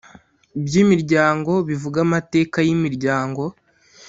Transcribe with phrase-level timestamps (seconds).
[0.65, 3.43] by imiryango bivuga amateka y imiryango